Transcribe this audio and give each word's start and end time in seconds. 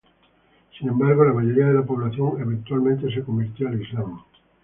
Sin 0.79 0.87
embargo, 0.89 1.23
la 1.23 1.31
mayoría 1.33 1.67
de 1.67 1.75
la 1.75 1.85
población 1.85 2.41
eventualmente 2.41 3.13
se 3.13 3.23
convirtió 3.23 3.67
al 3.67 3.79
islam. 3.79 4.19